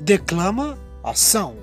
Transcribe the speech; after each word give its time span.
Declama 0.00 0.78
ação. 1.02 1.56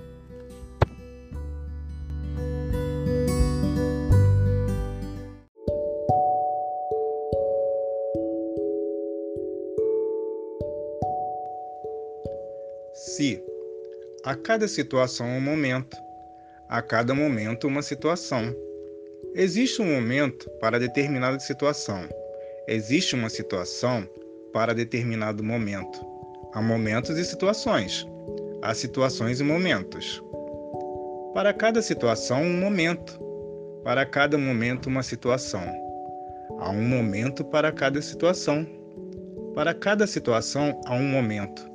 Se 12.94 13.41
a 14.26 14.36
cada 14.36 14.67
situação 14.67 15.27
um 15.27 15.40
momento, 15.40 15.98
a 16.67 16.81
cada 16.81 17.16
momento 17.16 17.67
uma 17.67 17.81
situação. 17.81 18.54
Existe 19.34 19.81
um 19.81 19.94
momento 19.94 20.49
para 20.59 20.77
determinada 20.77 21.40
situação. 21.40 22.09
Existe 22.67 23.16
uma 23.16 23.30
situação 23.30 24.05
para 24.52 24.76
determinado 24.76 25.41
momento. 25.41 26.05
Há 26.54 26.62
momentos 26.62 27.17
e 27.17 27.23
situações. 27.23 28.05
Há 28.66 28.74
situações 28.74 29.40
e 29.40 29.44
momentos. 29.44 30.24
Para 31.36 31.54
cada 31.54 31.84
situação, 31.84 32.42
um 32.42 32.60
momento. 32.60 33.20
Para 33.84 34.08
cada 34.08 34.40
momento, 34.40 34.88
uma 34.88 35.04
situação. 35.04 35.62
Há 36.58 36.72
um 36.72 36.82
momento 36.82 37.46
para 37.46 37.72
cada 37.72 38.02
situação. 38.02 38.66
Para 39.54 39.72
cada 39.72 40.08
situação, 40.08 40.82
há 40.88 40.96
um 40.96 41.08
momento. 41.08 41.70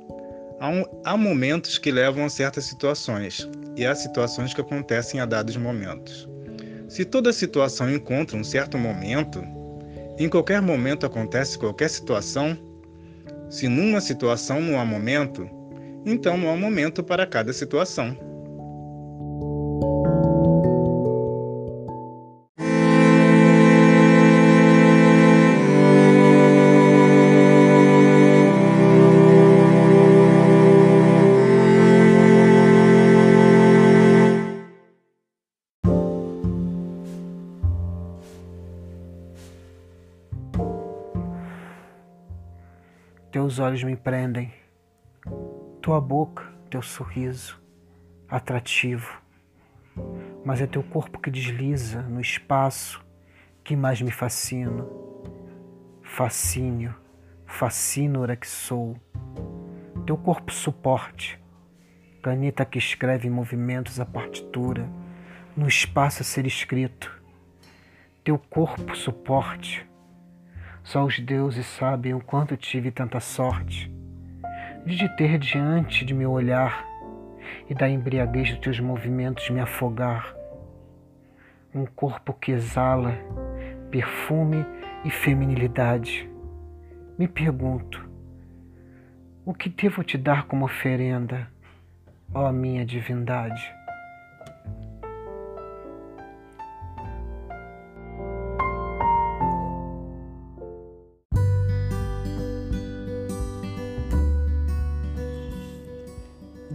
Há, 0.59 0.67
um, 0.67 0.83
há 1.05 1.15
momentos 1.15 1.77
que 1.77 1.91
levam 1.91 2.25
a 2.25 2.29
certas 2.29 2.65
situações, 2.65 3.49
e 3.77 3.85
há 3.85 3.95
situações 3.95 4.53
que 4.53 4.59
acontecem 4.59 5.21
a 5.21 5.25
dados 5.25 5.55
momentos. 5.55 6.27
Se 6.89 7.05
toda 7.05 7.31
situação 7.31 7.89
encontra 7.89 8.35
um 8.35 8.43
certo 8.43 8.77
momento, 8.77 9.41
em 10.19 10.27
qualquer 10.27 10.61
momento 10.61 11.05
acontece 11.05 11.57
qualquer 11.57 11.89
situação, 11.89 12.57
se 13.49 13.69
numa 13.69 14.01
situação 14.01 14.59
não 14.59 14.77
há 14.77 14.83
momento, 14.83 15.60
então 16.05 16.37
não 16.37 16.51
há 16.51 16.55
momento 16.55 17.03
para 17.03 17.25
cada 17.25 17.53
situação. 17.53 18.17
Teus 43.31 43.59
olhos 43.59 43.81
me 43.83 43.95
prendem, 43.95 44.51
tua 45.81 45.99
boca, 45.99 46.43
teu 46.69 46.81
sorriso, 46.81 47.59
atrativo. 48.29 49.19
Mas 50.45 50.61
é 50.61 50.67
teu 50.67 50.83
corpo 50.83 51.19
que 51.19 51.31
desliza 51.31 52.03
no 52.03 52.21
espaço 52.21 53.03
que 53.63 53.75
mais 53.75 53.99
me 53.99 54.11
fascina. 54.11 54.85
Fascínio, 56.03 56.93
fascínora 57.47 58.35
que 58.35 58.47
sou. 58.47 58.95
Teu 60.05 60.15
corpo 60.17 60.51
suporte, 60.51 61.39
caneta 62.21 62.63
que 62.63 62.77
escreve 62.77 63.27
em 63.27 63.31
movimentos 63.31 63.99
a 63.99 64.05
partitura, 64.05 64.87
no 65.57 65.67
espaço 65.67 66.21
a 66.21 66.25
ser 66.25 66.45
escrito. 66.45 67.11
Teu 68.23 68.37
corpo 68.37 68.95
suporte 68.95 69.89
só 70.83 71.05
os 71.05 71.19
deuses 71.19 71.65
sabem 71.65 72.13
o 72.13 72.21
quanto 72.21 72.57
tive 72.57 72.91
tanta 72.91 73.19
sorte 73.19 73.91
de 74.85 74.97
te 74.97 75.09
ter 75.09 75.37
diante 75.37 76.03
de 76.03 76.13
meu 76.13 76.31
olhar 76.31 76.85
e 77.69 77.75
da 77.75 77.89
embriaguez 77.89 78.51
dos 78.51 78.59
teus 78.59 78.79
movimentos 78.79 79.49
me 79.49 79.59
afogar. 79.59 80.35
Um 81.73 81.85
corpo 81.85 82.33
que 82.33 82.51
exala 82.51 83.17
perfume 83.89 84.65
e 85.05 85.09
feminilidade. 85.09 86.29
Me 87.17 87.27
pergunto, 87.27 88.09
o 89.45 89.53
que 89.53 89.69
devo 89.69 90.03
te 90.03 90.17
dar 90.17 90.47
como 90.47 90.65
oferenda, 90.65 91.47
ó 92.33 92.51
minha 92.51 92.85
divindade? 92.85 93.61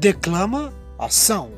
Declama 0.06 0.72
ação. 0.96 1.50